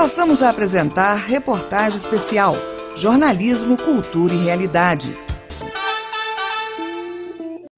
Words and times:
Passamos 0.00 0.42
a 0.42 0.48
apresentar 0.48 1.14
reportagem 1.26 1.98
especial 1.98 2.54
Jornalismo, 2.96 3.76
Cultura 3.76 4.32
e 4.32 4.44
Realidade. 4.44 5.12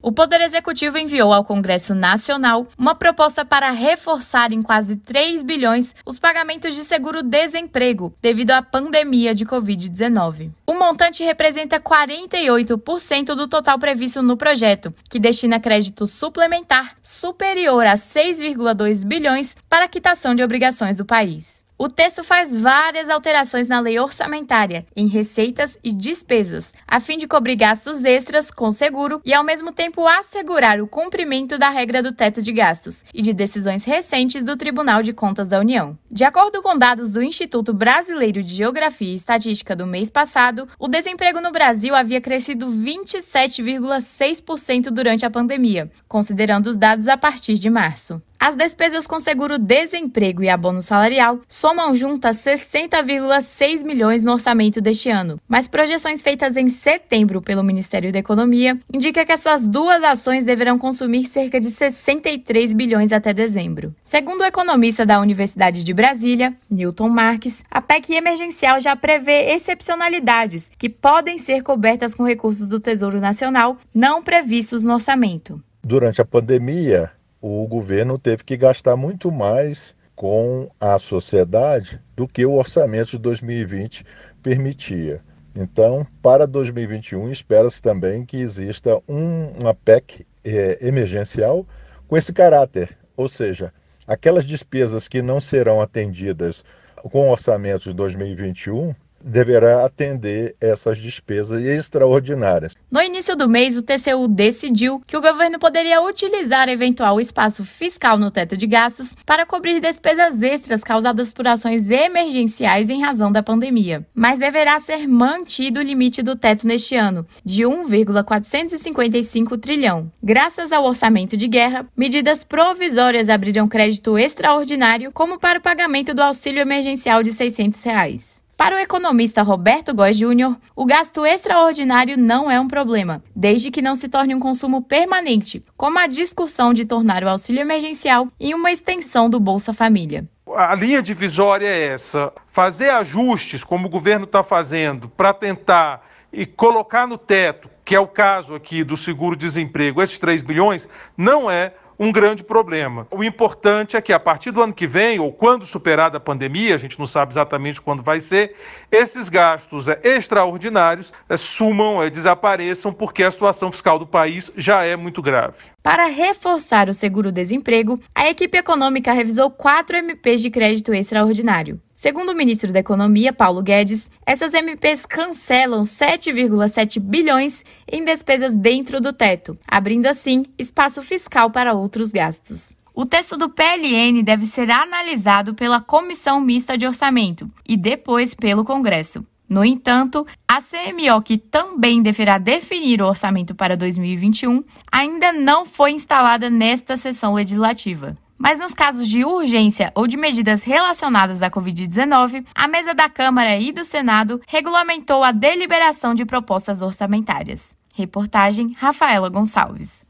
O 0.00 0.12
Poder 0.12 0.40
Executivo 0.40 0.98
enviou 0.98 1.32
ao 1.32 1.44
Congresso 1.44 1.96
Nacional 1.96 2.68
uma 2.78 2.94
proposta 2.94 3.44
para 3.44 3.72
reforçar 3.72 4.52
em 4.52 4.62
quase 4.62 4.94
3 4.94 5.42
bilhões 5.42 5.96
os 6.06 6.20
pagamentos 6.20 6.76
de 6.76 6.84
seguro-desemprego 6.84 8.14
devido 8.22 8.52
à 8.52 8.62
pandemia 8.62 9.34
de 9.34 9.44
Covid-19. 9.44 10.52
O 10.64 10.74
montante 10.74 11.24
representa 11.24 11.80
48% 11.80 13.34
do 13.34 13.48
total 13.48 13.80
previsto 13.80 14.22
no 14.22 14.36
projeto, 14.36 14.94
que 15.10 15.18
destina 15.18 15.58
crédito 15.58 16.06
suplementar 16.06 16.94
superior 17.02 17.84
a 17.84 17.94
6,2 17.94 19.04
bilhões 19.04 19.56
para 19.68 19.86
a 19.86 19.88
quitação 19.88 20.36
de 20.36 20.44
obrigações 20.44 20.98
do 20.98 21.04
país. 21.04 21.61
O 21.82 21.88
texto 21.88 22.22
faz 22.22 22.54
várias 22.54 23.10
alterações 23.10 23.66
na 23.66 23.80
lei 23.80 23.98
orçamentária, 23.98 24.86
em 24.94 25.08
receitas 25.08 25.76
e 25.82 25.90
despesas, 25.90 26.72
a 26.86 27.00
fim 27.00 27.18
de 27.18 27.26
cobrir 27.26 27.56
gastos 27.56 28.04
extras 28.04 28.52
com 28.52 28.70
seguro 28.70 29.20
e, 29.24 29.34
ao 29.34 29.42
mesmo 29.42 29.72
tempo, 29.72 30.06
assegurar 30.06 30.80
o 30.80 30.86
cumprimento 30.86 31.58
da 31.58 31.70
regra 31.70 32.00
do 32.00 32.12
teto 32.12 32.40
de 32.40 32.52
gastos 32.52 33.04
e 33.12 33.20
de 33.20 33.32
decisões 33.32 33.84
recentes 33.84 34.44
do 34.44 34.56
Tribunal 34.56 35.02
de 35.02 35.12
Contas 35.12 35.48
da 35.48 35.58
União. 35.58 35.98
De 36.08 36.22
acordo 36.22 36.62
com 36.62 36.78
dados 36.78 37.14
do 37.14 37.22
Instituto 37.22 37.74
Brasileiro 37.74 38.44
de 38.44 38.54
Geografia 38.54 39.12
e 39.12 39.16
Estatística 39.16 39.74
do 39.74 39.84
mês 39.84 40.08
passado, 40.08 40.68
o 40.78 40.86
desemprego 40.86 41.40
no 41.40 41.50
Brasil 41.50 41.96
havia 41.96 42.20
crescido 42.20 42.68
27,6% 42.68 44.84
durante 44.84 45.26
a 45.26 45.30
pandemia, 45.30 45.90
considerando 46.06 46.68
os 46.68 46.76
dados 46.76 47.08
a 47.08 47.16
partir 47.16 47.54
de 47.54 47.68
março. 47.68 48.22
As 48.44 48.56
despesas 48.56 49.06
com 49.06 49.20
seguro-desemprego 49.20 50.42
e 50.42 50.48
abono 50.48 50.82
salarial 50.82 51.38
somam 51.46 51.94
juntas 51.94 52.38
60,6 52.38 53.84
milhões 53.84 54.24
no 54.24 54.32
orçamento 54.32 54.80
deste 54.80 55.08
ano, 55.08 55.38
mas 55.46 55.68
projeções 55.68 56.22
feitas 56.22 56.56
em 56.56 56.68
setembro 56.68 57.40
pelo 57.40 57.62
Ministério 57.62 58.10
da 58.10 58.18
Economia 58.18 58.76
indicam 58.92 59.24
que 59.24 59.30
essas 59.30 59.68
duas 59.68 60.02
ações 60.02 60.44
deverão 60.44 60.76
consumir 60.76 61.26
cerca 61.26 61.60
de 61.60 61.70
63 61.70 62.72
bilhões 62.72 63.12
até 63.12 63.32
dezembro. 63.32 63.94
Segundo 64.02 64.40
o 64.40 64.44
economista 64.44 65.06
da 65.06 65.20
Universidade 65.20 65.84
de 65.84 65.94
Brasília, 65.94 66.52
Newton 66.68 67.10
Marques, 67.10 67.62
a 67.70 67.80
PEC 67.80 68.16
emergencial 68.16 68.80
já 68.80 68.96
prevê 68.96 69.52
excepcionalidades 69.52 70.68
que 70.76 70.88
podem 70.88 71.38
ser 71.38 71.62
cobertas 71.62 72.12
com 72.12 72.24
recursos 72.24 72.66
do 72.66 72.80
Tesouro 72.80 73.20
Nacional 73.20 73.78
não 73.94 74.20
previstos 74.20 74.82
no 74.82 74.94
orçamento. 74.94 75.62
Durante 75.84 76.20
a 76.20 76.24
pandemia, 76.24 77.12
o 77.42 77.66
governo 77.66 78.16
teve 78.16 78.44
que 78.44 78.56
gastar 78.56 78.96
muito 78.96 79.32
mais 79.32 79.96
com 80.14 80.70
a 80.80 80.96
sociedade 81.00 82.00
do 82.14 82.28
que 82.28 82.46
o 82.46 82.52
orçamento 82.52 83.10
de 83.10 83.18
2020 83.18 84.06
permitia. 84.40 85.20
Então, 85.54 86.06
para 86.22 86.46
2021, 86.46 87.28
espera-se 87.30 87.82
também 87.82 88.24
que 88.24 88.36
exista 88.36 89.02
um, 89.08 89.48
uma 89.58 89.74
PEC 89.74 90.24
é, 90.44 90.78
emergencial 90.80 91.66
com 92.06 92.16
esse 92.16 92.32
caráter, 92.32 92.96
ou 93.16 93.28
seja, 93.28 93.72
aquelas 94.06 94.44
despesas 94.44 95.08
que 95.08 95.20
não 95.20 95.40
serão 95.40 95.80
atendidas 95.80 96.64
com 97.10 97.28
o 97.28 97.32
orçamento 97.32 97.84
de 97.84 97.92
2021 97.92 98.94
deverá 99.24 99.84
atender 99.84 100.54
essas 100.60 100.98
despesas 100.98 101.62
extraordinárias. 101.62 102.74
No 102.90 103.00
início 103.00 103.36
do 103.36 103.48
mês, 103.48 103.76
o 103.76 103.82
TCU 103.82 104.28
decidiu 104.28 105.02
que 105.06 105.16
o 105.16 105.20
governo 105.20 105.58
poderia 105.58 106.02
utilizar 106.02 106.68
eventual 106.68 107.20
espaço 107.20 107.64
fiscal 107.64 108.18
no 108.18 108.30
teto 108.30 108.56
de 108.56 108.66
gastos 108.66 109.14
para 109.24 109.46
cobrir 109.46 109.80
despesas 109.80 110.42
extras 110.42 110.82
causadas 110.82 111.32
por 111.32 111.46
ações 111.46 111.90
emergenciais 111.90 112.90
em 112.90 113.02
razão 113.02 113.30
da 113.32 113.42
pandemia, 113.42 114.06
mas 114.14 114.38
deverá 114.38 114.78
ser 114.78 115.06
mantido 115.06 115.80
o 115.80 115.82
limite 115.82 116.22
do 116.22 116.36
teto 116.36 116.66
neste 116.66 116.96
ano, 116.96 117.26
de 117.44 117.64
1,455 117.64 119.56
trilhão. 119.58 120.10
Graças 120.22 120.72
ao 120.72 120.84
orçamento 120.84 121.36
de 121.36 121.48
guerra, 121.48 121.86
medidas 121.96 122.44
provisórias 122.44 123.28
abriram 123.28 123.68
crédito 123.68 124.18
extraordinário, 124.18 125.12
como 125.12 125.38
para 125.38 125.58
o 125.58 125.62
pagamento 125.62 126.14
do 126.14 126.22
auxílio 126.22 126.60
emergencial 126.60 127.22
de 127.22 127.32
600 127.32 127.82
reais. 127.84 128.41
Para 128.62 128.76
o 128.76 128.78
economista 128.78 129.42
Roberto 129.42 129.92
Góes 129.92 130.16
Júnior, 130.16 130.56
o 130.76 130.86
gasto 130.86 131.26
extraordinário 131.26 132.16
não 132.16 132.48
é 132.48 132.60
um 132.60 132.68
problema, 132.68 133.20
desde 133.34 133.72
que 133.72 133.82
não 133.82 133.96
se 133.96 134.08
torne 134.08 134.36
um 134.36 134.38
consumo 134.38 134.80
permanente, 134.80 135.64
como 135.76 135.98
a 135.98 136.06
discussão 136.06 136.72
de 136.72 136.84
tornar 136.84 137.24
o 137.24 137.28
auxílio 137.28 137.60
emergencial 137.60 138.28
em 138.38 138.54
uma 138.54 138.70
extensão 138.70 139.28
do 139.28 139.40
Bolsa 139.40 139.72
Família. 139.72 140.28
A 140.54 140.76
linha 140.76 141.02
divisória 141.02 141.66
é 141.66 141.88
essa: 141.88 142.32
fazer 142.52 142.90
ajustes, 142.90 143.64
como 143.64 143.88
o 143.88 143.90
governo 143.90 144.26
está 144.26 144.44
fazendo, 144.44 145.08
para 145.08 145.32
tentar 145.32 146.06
e 146.32 146.46
colocar 146.46 147.08
no 147.08 147.18
teto, 147.18 147.68
que 147.84 147.96
é 147.96 148.00
o 148.00 148.06
caso 148.06 148.54
aqui 148.54 148.84
do 148.84 148.96
seguro-desemprego, 148.96 150.00
esses 150.00 150.20
3 150.20 150.40
bilhões, 150.40 150.88
não 151.16 151.50
é 151.50 151.74
um 151.98 152.12
grande 152.12 152.42
problema. 152.42 153.06
O 153.10 153.22
importante 153.24 153.96
é 153.96 154.00
que 154.00 154.12
a 154.12 154.20
partir 154.20 154.50
do 154.50 154.62
ano 154.62 154.72
que 154.72 154.86
vem, 154.86 155.18
ou 155.18 155.32
quando 155.32 155.66
superada 155.66 156.16
a 156.16 156.20
pandemia, 156.20 156.74
a 156.74 156.78
gente 156.78 156.98
não 156.98 157.06
sabe 157.06 157.32
exatamente 157.32 157.80
quando 157.80 158.02
vai 158.02 158.20
ser, 158.20 158.54
esses 158.90 159.28
gastos 159.28 159.88
é, 159.88 159.98
extraordinários 160.02 161.12
é, 161.28 161.36
sumam, 161.36 162.02
é, 162.02 162.10
desapareçam, 162.10 162.92
porque 162.92 163.22
a 163.22 163.30
situação 163.30 163.70
fiscal 163.72 163.98
do 163.98 164.06
país 164.06 164.50
já 164.56 164.84
é 164.84 164.96
muito 164.96 165.22
grave. 165.22 165.71
Para 165.82 166.06
reforçar 166.06 166.88
o 166.88 166.94
seguro-desemprego, 166.94 167.98
a 168.14 168.28
equipe 168.28 168.56
econômica 168.56 169.12
revisou 169.12 169.50
quatro 169.50 169.96
MPs 169.96 170.40
de 170.40 170.48
crédito 170.48 170.94
extraordinário. 170.94 171.80
Segundo 171.92 172.30
o 172.30 172.36
ministro 172.36 172.72
da 172.72 172.78
Economia, 172.78 173.32
Paulo 173.32 173.60
Guedes, 173.60 174.08
essas 174.24 174.54
MPs 174.54 175.04
cancelam 175.04 175.82
7,7 175.82 177.00
bilhões 177.00 177.64
em 177.90 178.04
despesas 178.04 178.54
dentro 178.54 179.00
do 179.00 179.12
teto, 179.12 179.58
abrindo 179.66 180.06
assim 180.06 180.44
espaço 180.56 181.02
fiscal 181.02 181.50
para 181.50 181.74
outros 181.74 182.12
gastos. 182.12 182.76
O 182.94 183.04
texto 183.04 183.36
do 183.36 183.48
PLN 183.48 184.22
deve 184.22 184.46
ser 184.46 184.70
analisado 184.70 185.52
pela 185.54 185.80
Comissão 185.80 186.40
Mista 186.40 186.78
de 186.78 186.86
Orçamento 186.86 187.50
e 187.68 187.76
depois 187.76 188.34
pelo 188.34 188.64
Congresso. 188.64 189.26
No 189.52 189.62
entanto, 189.62 190.26
a 190.48 190.62
CMO, 190.62 191.20
que 191.22 191.36
também 191.36 192.00
deverá 192.00 192.38
definir 192.38 193.02
o 193.02 193.06
orçamento 193.06 193.54
para 193.54 193.76
2021, 193.76 194.64
ainda 194.90 195.30
não 195.30 195.66
foi 195.66 195.90
instalada 195.90 196.48
nesta 196.48 196.96
sessão 196.96 197.34
legislativa. 197.34 198.16
Mas 198.38 198.60
nos 198.60 198.72
casos 198.72 199.06
de 199.06 199.26
urgência 199.26 199.92
ou 199.94 200.06
de 200.06 200.16
medidas 200.16 200.62
relacionadas 200.62 201.42
à 201.42 201.50
Covid-19, 201.50 202.46
a 202.54 202.66
mesa 202.66 202.94
da 202.94 203.10
Câmara 203.10 203.58
e 203.58 203.70
do 203.72 203.84
Senado 203.84 204.40
regulamentou 204.48 205.22
a 205.22 205.32
deliberação 205.32 206.14
de 206.14 206.24
propostas 206.24 206.80
orçamentárias. 206.80 207.76
Reportagem 207.92 208.74
Rafaela 208.78 209.28
Gonçalves. 209.28 210.06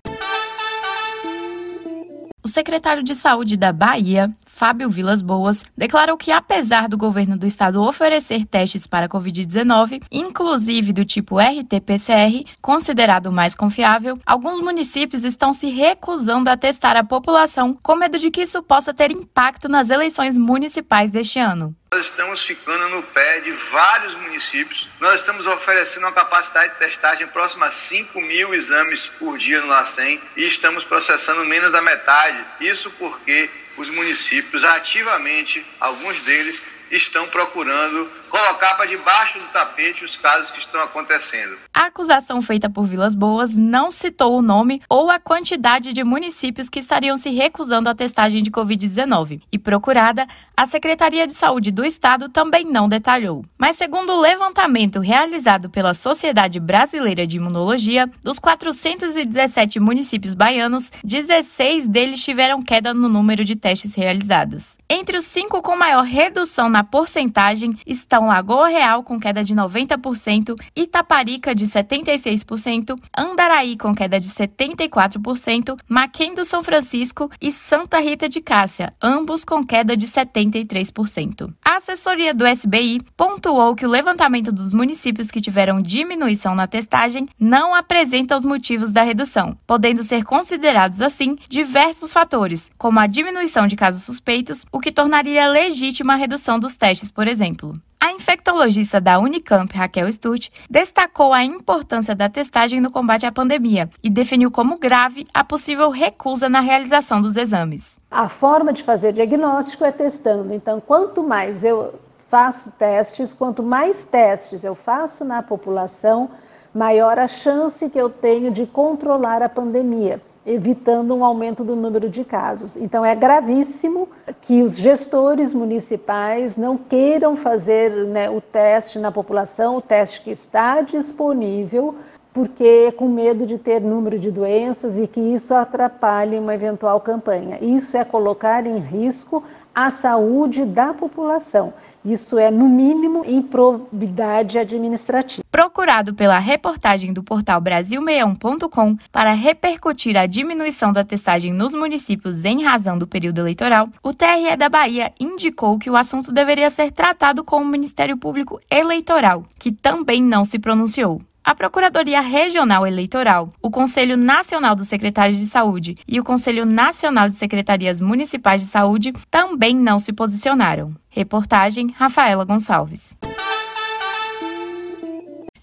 O 2.44 2.48
secretário 2.48 3.02
de 3.02 3.14
Saúde 3.16 3.56
da 3.56 3.72
Bahia, 3.72 4.32
Fábio 4.54 4.90
Vilas 4.90 5.22
Boas, 5.22 5.64
declarou 5.74 6.14
que, 6.14 6.30
apesar 6.30 6.86
do 6.86 6.98
governo 6.98 7.38
do 7.38 7.46
estado 7.46 7.82
oferecer 7.82 8.44
testes 8.44 8.86
para 8.86 9.08
Covid-19, 9.08 10.02
inclusive 10.12 10.92
do 10.92 11.06
tipo 11.06 11.40
RT-PCR, 11.40 12.44
considerado 12.60 13.32
mais 13.32 13.56
confiável, 13.56 14.18
alguns 14.26 14.60
municípios 14.60 15.24
estão 15.24 15.54
se 15.54 15.70
recusando 15.70 16.50
a 16.50 16.56
testar 16.56 16.96
a 16.96 17.02
população 17.02 17.76
com 17.82 17.96
medo 17.96 18.18
de 18.18 18.30
que 18.30 18.42
isso 18.42 18.62
possa 18.62 18.92
ter 18.92 19.10
impacto 19.10 19.70
nas 19.70 19.88
eleições 19.88 20.36
municipais 20.36 21.10
deste 21.10 21.38
ano. 21.38 21.74
Nós 21.92 22.06
estamos 22.06 22.42
ficando 22.42 22.88
no 22.88 23.02
pé 23.02 23.40
de 23.40 23.52
vários 23.52 24.14
municípios. 24.14 24.88
Nós 24.98 25.20
estamos 25.20 25.46
oferecendo 25.46 26.04
uma 26.04 26.12
capacidade 26.12 26.72
de 26.72 26.78
testagem 26.78 27.26
próxima 27.26 27.66
a 27.66 27.70
5 27.70 28.18
mil 28.18 28.54
exames 28.54 29.08
por 29.18 29.36
dia 29.36 29.60
no 29.60 29.68
LACEN 29.68 30.18
e 30.34 30.46
estamos 30.46 30.84
processando 30.84 31.44
menos 31.44 31.70
da 31.70 31.82
metade. 31.82 32.42
Isso 32.60 32.90
porque 32.92 33.50
os 33.76 33.88
municípios 33.88 34.64
ativamente, 34.64 35.64
alguns 35.80 36.20
deles, 36.20 36.62
estão 36.90 37.26
procurando 37.28 38.10
colocar 38.32 38.74
para 38.76 38.86
debaixo 38.86 39.38
do 39.38 39.44
tapete 39.48 40.04
os 40.06 40.16
casos 40.16 40.50
que 40.50 40.58
estão 40.58 40.80
acontecendo. 40.80 41.58
A 41.74 41.86
acusação 41.86 42.40
feita 42.40 42.70
por 42.70 42.86
Vilas 42.86 43.14
Boas 43.14 43.54
não 43.54 43.90
citou 43.90 44.38
o 44.38 44.42
nome 44.42 44.80
ou 44.88 45.10
a 45.10 45.20
quantidade 45.20 45.92
de 45.92 46.02
municípios 46.02 46.70
que 46.70 46.78
estariam 46.78 47.16
se 47.18 47.28
recusando 47.28 47.90
à 47.90 47.94
testagem 47.94 48.42
de 48.42 48.50
Covid-19. 48.50 49.42
E 49.52 49.58
procurada, 49.58 50.26
a 50.56 50.66
Secretaria 50.66 51.26
de 51.26 51.34
Saúde 51.34 51.70
do 51.70 51.84
Estado 51.84 52.30
também 52.30 52.64
não 52.64 52.88
detalhou. 52.88 53.44
Mas, 53.58 53.76
segundo 53.76 54.14
o 54.14 54.20
levantamento 54.20 54.98
realizado 54.98 55.68
pela 55.68 55.92
Sociedade 55.92 56.58
Brasileira 56.58 57.26
de 57.26 57.36
Imunologia, 57.36 58.10
dos 58.22 58.38
417 58.38 59.78
municípios 59.78 60.32
baianos, 60.32 60.90
16 61.04 61.86
deles 61.86 62.24
tiveram 62.24 62.62
queda 62.62 62.94
no 62.94 63.10
número 63.10 63.44
de 63.44 63.56
testes 63.56 63.94
realizados. 63.94 64.78
Entre 64.88 65.18
os 65.18 65.24
cinco 65.24 65.60
com 65.60 65.76
maior 65.76 66.04
redução 66.04 66.70
na 66.70 66.82
porcentagem 66.82 67.72
estão 67.86 68.21
Lagoa 68.26 68.68
Real 68.68 69.02
com 69.02 69.18
queda 69.18 69.42
de 69.44 69.54
90%, 69.54 70.54
Itaparica 70.74 71.54
de 71.54 71.66
76%, 71.66 72.96
Andaraí 73.16 73.76
com 73.76 73.94
queda 73.94 74.18
de 74.18 74.28
74%, 74.28 75.76
Maquém 75.88 76.34
do 76.34 76.44
São 76.44 76.62
Francisco 76.62 77.30
e 77.40 77.50
Santa 77.50 77.98
Rita 78.00 78.28
de 78.28 78.40
Cássia, 78.40 78.92
ambos 79.00 79.44
com 79.44 79.64
queda 79.64 79.96
de 79.96 80.06
73%. 80.06 81.52
A 81.64 81.76
assessoria 81.76 82.34
do 82.34 82.46
SBI 82.46 83.00
pontuou 83.16 83.74
que 83.74 83.86
o 83.86 83.90
levantamento 83.90 84.52
dos 84.52 84.72
municípios 84.72 85.30
que 85.30 85.40
tiveram 85.40 85.80
diminuição 85.80 86.54
na 86.54 86.66
testagem 86.66 87.28
não 87.38 87.74
apresenta 87.74 88.36
os 88.36 88.44
motivos 88.44 88.92
da 88.92 89.02
redução, 89.02 89.56
podendo 89.66 90.02
ser 90.02 90.24
considerados 90.24 91.00
assim 91.00 91.36
diversos 91.48 92.12
fatores, 92.12 92.70
como 92.78 93.00
a 93.00 93.06
diminuição 93.06 93.66
de 93.66 93.76
casos 93.76 94.02
suspeitos, 94.02 94.64
o 94.70 94.80
que 94.80 94.92
tornaria 94.92 95.48
legítima 95.48 96.14
a 96.14 96.16
redução 96.16 96.58
dos 96.58 96.74
testes, 96.74 97.10
por 97.10 97.28
exemplo. 97.28 97.74
A 98.04 98.10
infectologista 98.10 99.00
da 99.00 99.20
Unicamp, 99.20 99.72
Raquel 99.72 100.08
Sturt, 100.10 100.48
destacou 100.68 101.32
a 101.32 101.44
importância 101.44 102.16
da 102.16 102.28
testagem 102.28 102.80
no 102.80 102.90
combate 102.90 103.24
à 103.24 103.30
pandemia 103.30 103.88
e 104.02 104.10
definiu 104.10 104.50
como 104.50 104.76
grave 104.76 105.22
a 105.32 105.44
possível 105.44 105.88
recusa 105.88 106.48
na 106.48 106.58
realização 106.58 107.20
dos 107.20 107.36
exames. 107.36 108.00
A 108.10 108.28
forma 108.28 108.72
de 108.72 108.82
fazer 108.82 109.12
diagnóstico 109.12 109.84
é 109.84 109.92
testando. 109.92 110.52
Então, 110.52 110.80
quanto 110.80 111.22
mais 111.22 111.62
eu 111.62 111.94
faço 112.28 112.72
testes, 112.72 113.32
quanto 113.32 113.62
mais 113.62 114.04
testes 114.06 114.64
eu 114.64 114.74
faço 114.74 115.24
na 115.24 115.40
população, 115.40 116.28
maior 116.74 117.20
a 117.20 117.28
chance 117.28 117.88
que 117.88 117.98
eu 118.00 118.10
tenho 118.10 118.50
de 118.50 118.66
controlar 118.66 119.42
a 119.42 119.48
pandemia 119.48 120.20
evitando 120.44 121.14
um 121.14 121.24
aumento 121.24 121.62
do 121.62 121.76
número 121.76 122.08
de 122.08 122.24
casos. 122.24 122.76
Então, 122.76 123.04
é 123.04 123.14
gravíssimo 123.14 124.08
que 124.40 124.62
os 124.62 124.76
gestores 124.76 125.54
municipais 125.54 126.56
não 126.56 126.76
queiram 126.76 127.36
fazer 127.36 127.90
né, 128.06 128.28
o 128.28 128.40
teste 128.40 128.98
na 128.98 129.12
população, 129.12 129.76
o 129.76 129.82
teste 129.82 130.20
que 130.20 130.30
está 130.30 130.80
disponível, 130.80 131.94
porque 132.32 132.90
com 132.92 133.08
medo 133.08 133.46
de 133.46 133.58
ter 133.58 133.80
número 133.80 134.18
de 134.18 134.30
doenças 134.30 134.98
e 134.98 135.06
que 135.06 135.20
isso 135.20 135.54
atrapalhe 135.54 136.38
uma 136.38 136.54
eventual 136.54 137.00
campanha. 137.00 137.58
Isso 137.60 137.96
é 137.96 138.04
colocar 138.04 138.66
em 138.66 138.78
risco 138.78 139.44
a 139.74 139.90
saúde 139.90 140.64
da 140.64 140.92
população. 140.92 141.72
Isso 142.04 142.36
é, 142.36 142.50
no 142.50 142.68
mínimo, 142.68 143.24
improbidade 143.24 144.58
administrativa. 144.58 145.44
Procurado 145.50 146.14
pela 146.14 146.38
reportagem 146.38 147.12
do 147.12 147.22
portal 147.22 147.60
Brasil61.com 147.60 148.96
para 149.12 149.32
repercutir 149.32 150.16
a 150.16 150.26
diminuição 150.26 150.92
da 150.92 151.04
testagem 151.04 151.52
nos 151.52 151.72
municípios 151.72 152.44
em 152.44 152.64
razão 152.64 152.98
do 152.98 153.06
período 153.06 153.38
eleitoral, 153.40 153.88
o 154.02 154.12
TRE 154.12 154.56
da 154.56 154.68
Bahia 154.68 155.12
indicou 155.20 155.78
que 155.78 155.90
o 155.90 155.96
assunto 155.96 156.32
deveria 156.32 156.70
ser 156.70 156.90
tratado 156.90 157.44
com 157.44 157.62
o 157.62 157.66
Ministério 157.66 158.16
Público 158.16 158.58
Eleitoral, 158.70 159.44
que 159.58 159.70
também 159.70 160.22
não 160.22 160.44
se 160.44 160.58
pronunciou. 160.58 161.22
A 161.44 161.56
Procuradoria 161.56 162.20
Regional 162.20 162.86
Eleitoral, 162.86 163.52
o 163.60 163.68
Conselho 163.68 164.16
Nacional 164.16 164.76
dos 164.76 164.86
Secretários 164.86 165.38
de 165.38 165.46
Saúde 165.46 165.96
e 166.06 166.20
o 166.20 166.24
Conselho 166.24 166.64
Nacional 166.64 167.28
de 167.28 167.34
Secretarias 167.34 168.00
Municipais 168.00 168.60
de 168.62 168.68
Saúde 168.68 169.12
também 169.28 169.74
não 169.74 169.98
se 169.98 170.12
posicionaram. 170.12 170.94
Reportagem 171.08 171.90
Rafaela 171.98 172.44
Gonçalves. 172.44 173.16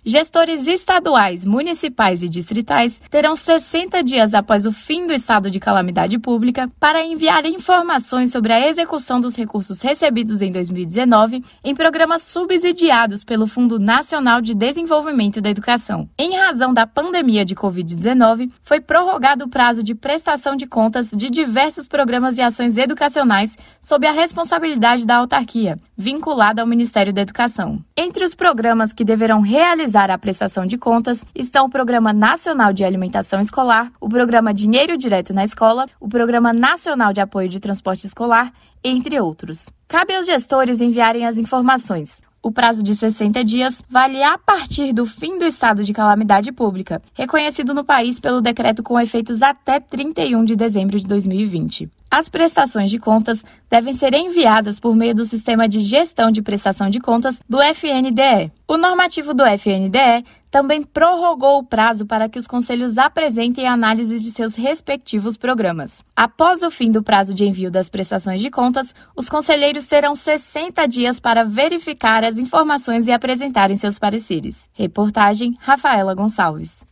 Gestores 0.05 0.65
estaduais, 0.65 1.43
municipais 1.43 2.23
e 2.23 2.29
distritais 2.29 3.01
terão 3.09 3.35
60 3.35 4.01
dias 4.01 4.33
após 4.33 4.65
o 4.65 4.71
fim 4.71 5.05
do 5.05 5.11
estado 5.11 5.51
de 5.51 5.59
calamidade 5.59 6.17
pública 6.17 6.71
para 6.79 7.05
enviar 7.05 7.45
informações 7.45 8.31
sobre 8.31 8.53
a 8.53 8.65
execução 8.65 9.19
dos 9.19 9.35
recursos 9.35 9.81
recebidos 9.81 10.41
em 10.41 10.53
2019 10.53 11.43
em 11.61 11.75
programas 11.75 12.21
subsidiados 12.21 13.25
pelo 13.25 13.45
Fundo 13.45 13.77
Nacional 13.77 14.39
de 14.39 14.53
Desenvolvimento 14.53 15.41
da 15.41 15.49
Educação. 15.49 16.09
Em 16.17 16.33
razão 16.37 16.73
da 16.73 16.87
pandemia 16.87 17.43
de 17.43 17.53
Covid-19, 17.53 18.51
foi 18.61 18.79
prorrogado 18.79 19.45
o 19.45 19.49
prazo 19.49 19.83
de 19.83 19.93
prestação 19.93 20.55
de 20.55 20.65
contas 20.65 21.09
de 21.09 21.29
diversos 21.29 21.89
programas 21.89 22.37
e 22.37 22.41
ações 22.41 22.77
educacionais 22.77 23.57
sob 23.81 24.07
a 24.07 24.13
responsabilidade 24.13 25.05
da 25.05 25.17
autarquia, 25.17 25.77
vinculada 25.97 26.61
ao 26.61 26.67
Ministério 26.67 27.11
da 27.11 27.21
Educação. 27.21 27.83
Entre 27.97 28.23
os 28.23 28.33
programas 28.33 28.93
que 28.93 29.03
deverão 29.03 29.41
realizar 29.41 29.88
a 29.95 30.17
prestação 30.17 30.65
de 30.65 30.77
contas 30.77 31.25
estão 31.33 31.65
o 31.65 31.69
Programa 31.69 32.13
Nacional 32.13 32.71
de 32.71 32.83
Alimentação 32.83 33.39
Escolar, 33.41 33.91
o 33.99 34.07
Programa 34.07 34.53
Dinheiro 34.53 34.97
Direto 34.97 35.33
na 35.33 35.43
Escola, 35.43 35.87
o 35.99 36.07
Programa 36.07 36.53
Nacional 36.53 37.11
de 37.11 37.21
Apoio 37.21 37.49
de 37.49 37.59
Transporte 37.59 38.05
Escolar, 38.05 38.53
entre 38.83 39.19
outros. 39.19 39.69
Cabe 39.87 40.15
aos 40.15 40.25
gestores 40.25 40.81
enviarem 40.81 41.25
as 41.25 41.37
informações. 41.37 42.21
O 42.41 42.51
prazo 42.51 42.81
de 42.81 42.95
60 42.95 43.43
dias 43.43 43.83
vale 43.89 44.23
a 44.23 44.37
partir 44.37 44.93
do 44.93 45.05
fim 45.05 45.37
do 45.37 45.45
estado 45.45 45.83
de 45.83 45.91
calamidade 45.91 46.51
pública, 46.51 47.01
reconhecido 47.13 47.73
no 47.73 47.83
país 47.83 48.19
pelo 48.19 48.41
decreto 48.41 48.81
com 48.81 48.99
efeitos 48.99 49.41
até 49.41 49.79
31 49.79 50.45
de 50.45 50.55
dezembro 50.55 50.97
de 50.97 51.05
2020. 51.05 51.89
As 52.11 52.27
prestações 52.27 52.89
de 52.89 52.97
contas 52.97 53.43
devem 53.69 53.93
ser 53.93 54.15
enviadas 54.15 54.79
por 54.79 54.95
meio 54.95 55.13
do 55.13 55.25
Sistema 55.25 55.69
de 55.69 55.79
Gestão 55.79 56.31
de 56.31 56.41
Prestação 56.41 56.89
de 56.89 56.99
Contas 56.99 57.39
do 57.47 57.61
FNDE. 57.61 58.51
O 58.67 58.77
normativo 58.77 59.31
do 59.31 59.43
FNDE 59.45 60.25
também 60.49 60.81
prorrogou 60.81 61.59
o 61.59 61.63
prazo 61.63 62.07
para 62.07 62.27
que 62.27 62.39
os 62.39 62.47
conselhos 62.47 62.97
apresentem 62.97 63.67
análise 63.67 64.19
de 64.19 64.31
seus 64.31 64.55
respectivos 64.55 65.37
programas. 65.37 66.03
Após 66.15 66.63
o 66.63 66.71
fim 66.71 66.91
do 66.91 67.03
prazo 67.03 67.31
de 67.31 67.45
envio 67.45 67.69
das 67.69 67.89
prestações 67.89 68.41
de 68.41 68.49
contas, 68.49 68.95
os 69.15 69.29
conselheiros 69.29 69.85
terão 69.85 70.15
60 70.15 70.87
dias 70.87 71.19
para 71.19 71.45
verificar 71.45 72.23
as 72.23 72.39
informações 72.39 73.07
e 73.07 73.11
apresentarem 73.11 73.75
seus 73.75 73.99
pareceres. 73.99 74.67
Reportagem 74.73 75.55
Rafaela 75.59 76.15
Gonçalves. 76.15 76.88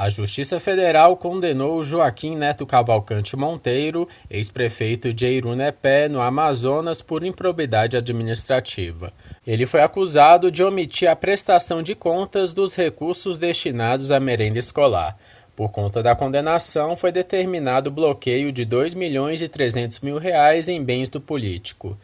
A 0.00 0.08
Justiça 0.08 0.58
Federal 0.58 1.14
condenou 1.14 1.84
Joaquim 1.84 2.34
Neto 2.34 2.64
Cavalcante 2.64 3.36
Monteiro, 3.36 4.08
ex-prefeito 4.30 5.12
de 5.12 5.26
Irunepé, 5.26 6.08
no 6.08 6.22
Amazonas, 6.22 7.02
por 7.02 7.22
improbidade 7.22 7.98
administrativa. 7.98 9.12
Ele 9.46 9.66
foi 9.66 9.82
acusado 9.82 10.50
de 10.50 10.62
omitir 10.62 11.06
a 11.06 11.14
prestação 11.14 11.82
de 11.82 11.94
contas 11.94 12.54
dos 12.54 12.74
recursos 12.74 13.36
destinados 13.36 14.10
à 14.10 14.18
merenda 14.18 14.58
escolar. 14.58 15.18
Por 15.54 15.70
conta 15.70 16.02
da 16.02 16.16
condenação, 16.16 16.96
foi 16.96 17.12
determinado 17.12 17.90
o 17.90 17.92
bloqueio 17.92 18.50
de 18.50 18.64
2 18.64 18.94
milhões 18.94 19.42
e 19.42 19.48
300 19.48 20.00
mil 20.00 20.16
reais 20.16 20.66
em 20.66 20.82
bens 20.82 21.10
do 21.10 21.20
político. 21.20 21.94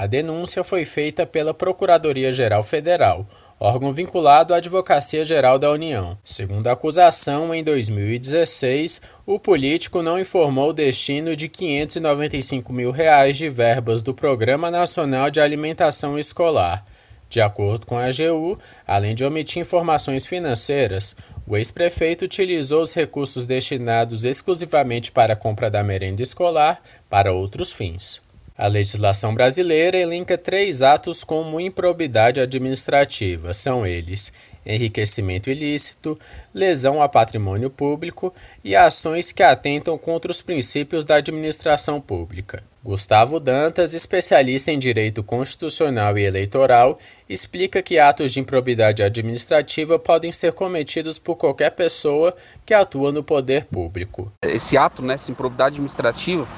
A 0.00 0.06
denúncia 0.06 0.64
foi 0.64 0.86
feita 0.86 1.26
pela 1.26 1.52
Procuradoria-Geral 1.52 2.62
Federal, 2.62 3.28
órgão 3.60 3.92
vinculado 3.92 4.54
à 4.54 4.56
Advocacia 4.56 5.26
Geral 5.26 5.58
da 5.58 5.70
União. 5.70 6.16
Segundo 6.24 6.68
a 6.68 6.72
acusação, 6.72 7.54
em 7.54 7.62
2016, 7.62 9.02
o 9.26 9.38
político 9.38 10.00
não 10.00 10.18
informou 10.18 10.70
o 10.70 10.72
destino 10.72 11.36
de 11.36 11.50
595 11.50 12.72
mil 12.72 12.90
reais 12.90 13.36
de 13.36 13.50
verbas 13.50 14.00
do 14.00 14.14
Programa 14.14 14.70
Nacional 14.70 15.30
de 15.30 15.38
Alimentação 15.38 16.18
Escolar. 16.18 16.82
De 17.28 17.42
acordo 17.42 17.86
com 17.86 17.98
a 17.98 18.06
AGU, 18.06 18.58
além 18.86 19.14
de 19.14 19.22
omitir 19.22 19.60
informações 19.60 20.24
financeiras, 20.24 21.14
o 21.46 21.58
ex-prefeito 21.58 22.24
utilizou 22.24 22.82
os 22.82 22.94
recursos 22.94 23.44
destinados 23.44 24.24
exclusivamente 24.24 25.12
para 25.12 25.34
a 25.34 25.36
compra 25.36 25.70
da 25.70 25.84
merenda 25.84 26.22
escolar 26.22 26.80
para 27.10 27.34
outros 27.34 27.70
fins. 27.70 28.22
A 28.60 28.66
legislação 28.66 29.32
brasileira 29.32 29.96
elenca 29.96 30.36
três 30.36 30.82
atos 30.82 31.24
como 31.24 31.58
improbidade 31.58 32.42
administrativa. 32.42 33.54
São 33.54 33.86
eles: 33.86 34.34
enriquecimento 34.66 35.48
ilícito, 35.48 36.20
lesão 36.52 37.00
a 37.00 37.08
patrimônio 37.08 37.70
público 37.70 38.34
e 38.62 38.76
ações 38.76 39.32
que 39.32 39.42
atentam 39.42 39.96
contra 39.96 40.30
os 40.30 40.42
princípios 40.42 41.06
da 41.06 41.14
administração 41.14 42.02
pública. 42.02 42.62
Gustavo 42.82 43.38
Dantas, 43.38 43.92
especialista 43.92 44.72
em 44.72 44.78
direito 44.78 45.22
constitucional 45.22 46.16
e 46.16 46.24
eleitoral, 46.24 46.98
explica 47.28 47.82
que 47.82 47.98
atos 47.98 48.32
de 48.32 48.40
improbidade 48.40 49.02
administrativa 49.02 49.98
podem 49.98 50.32
ser 50.32 50.54
cometidos 50.54 51.18
por 51.18 51.36
qualquer 51.36 51.72
pessoa 51.72 52.34
que 52.64 52.72
atua 52.72 53.12
no 53.12 53.22
poder 53.22 53.66
público. 53.66 54.32
Esse 54.42 54.78
ato, 54.78 55.02
né, 55.02 55.12
essa 55.12 55.30
improbidade 55.30 55.74
administrativa, 55.74 56.48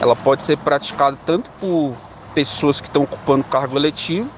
ela 0.00 0.16
pode 0.16 0.42
ser 0.42 0.56
praticada 0.56 1.18
tanto 1.26 1.50
por 1.60 1.94
pessoas 2.34 2.80
que 2.80 2.88
estão 2.88 3.02
ocupando 3.02 3.44
cargo 3.44 3.76
eletivo, 3.76 4.32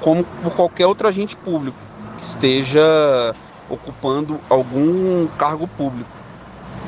como 0.00 0.22
por 0.22 0.54
qualquer 0.54 0.86
outro 0.86 1.08
agente 1.08 1.36
público 1.36 1.76
que 2.16 2.22
esteja 2.22 3.34
ocupando 3.68 4.38
algum 4.48 5.26
cargo 5.36 5.66
público, 5.66 6.10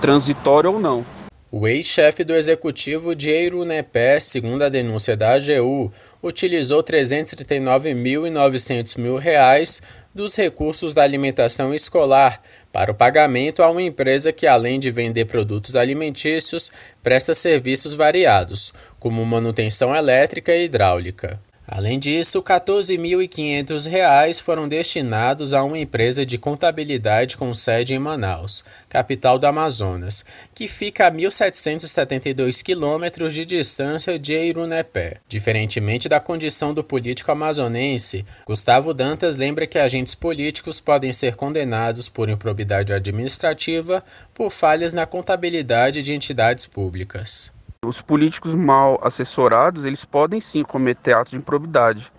transitório 0.01 0.73
ou 0.73 0.79
não. 0.79 1.16
O 1.49 1.69
ex-chefe 1.69 2.25
do 2.25 2.35
executivo 2.35 3.15
de 3.15 3.31
Eirunepé, 3.31 4.19
segundo 4.19 4.63
a 4.63 4.69
denúncia 4.69 5.17
da 5.17 5.35
AGU, 5.35 5.93
utilizou 6.21 6.83
339.900 6.83 8.99
mil 8.99 9.17
reais 9.17 9.81
dos 10.13 10.35
recursos 10.35 10.93
da 10.93 11.05
alimentação 11.05 11.73
escolar 11.73 12.43
para 12.73 12.91
o 12.91 12.95
pagamento 12.95 13.63
a 13.63 13.71
uma 13.71 13.81
empresa 13.81 14.33
que, 14.33 14.45
além 14.45 14.81
de 14.81 14.91
vender 14.91 15.27
produtos 15.27 15.77
alimentícios, 15.77 16.73
presta 17.01 17.33
serviços 17.33 17.95
variados, 17.95 18.75
como 18.99 19.25
manutenção 19.25 19.95
elétrica 19.95 20.53
e 20.53 20.65
hidráulica. 20.65 21.39
Além 21.69 21.99
disso, 21.99 22.39
R$ 22.39 22.45
14.500 22.45 24.41
foram 24.41 24.69
destinados 24.69 25.53
a 25.53 25.65
uma 25.65 25.79
empresa 25.79 26.25
de 26.25 26.39
contabilidade 26.39 27.37
com 27.37 27.53
sede 27.53 27.93
em 27.93 27.99
Manaus, 27.99 28.65
capital 28.89 29.37
do 29.37 29.47
Amazonas, 29.47 30.25
que 30.55 30.69
fica 30.69 31.09
a 31.09 31.11
1.772 31.11 32.63
quilômetros 32.63 33.35
de 33.35 33.45
distância 33.45 34.17
de 34.17 34.33
Irunepé. 34.39 35.17
Diferentemente 35.29 36.09
da 36.09 36.21
condição 36.21 36.73
do 36.73 36.85
político 36.85 37.33
amazonense, 37.33 38.25
Gustavo 38.47 38.95
Dantas 38.95 39.35
lembra 39.35 39.67
que 39.67 39.79
agentes 39.79 40.15
políticos 40.15 40.79
podem 40.79 41.13
ser 41.13 41.35
condenados 41.35 42.09
por 42.09 42.29
improbidade 42.29 42.93
administrativa 42.93 44.05
por 44.33 44.51
falhas 44.51 44.93
na 44.93 45.05
contabilidade 45.05 46.01
de 46.01 46.13
entidades 46.13 46.65
públicas. 46.65 47.56
Os 47.85 48.01
políticos 48.01 48.55
mal 48.55 49.01
assessorados, 49.03 49.85
eles 49.85 50.05
podem 50.05 50.41
sim 50.41 50.63
cometer 50.63 51.15
atos 51.15 51.33
de 51.33 51.37
improbidade. 51.37 52.13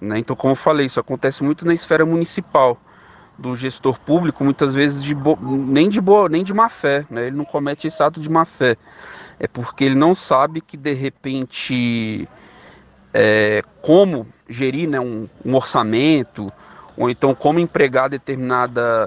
Né? 0.00 0.18
Então, 0.18 0.34
como 0.34 0.52
eu 0.52 0.56
falei, 0.56 0.86
isso 0.86 1.00
acontece 1.00 1.42
muito 1.42 1.64
na 1.66 1.74
esfera 1.74 2.04
municipal 2.04 2.78
do 3.38 3.54
gestor 3.54 3.98
público, 4.00 4.42
muitas 4.42 4.74
vezes 4.74 5.02
de 5.02 5.14
nem 5.40 5.88
de 5.88 6.00
boa, 6.00 6.28
nem 6.28 6.42
de 6.42 6.54
má 6.54 6.68
fé, 6.68 7.04
né? 7.10 7.26
Ele 7.26 7.36
não 7.36 7.44
comete 7.44 7.86
esse 7.86 8.02
ato 8.02 8.20
de 8.20 8.30
má 8.30 8.44
fé. 8.44 8.76
É 9.38 9.46
porque 9.46 9.84
ele 9.84 9.94
não 9.94 10.14
sabe 10.14 10.62
que 10.62 10.76
de 10.76 10.92
repente 10.94 12.26
é, 13.12 13.62
como 13.82 14.26
gerir 14.48 14.88
né, 14.88 14.98
um, 14.98 15.28
um, 15.44 15.54
orçamento, 15.54 16.50
ou 16.96 17.10
então 17.10 17.34
como 17.34 17.60
empregar 17.60 18.08
determinada 18.08 19.06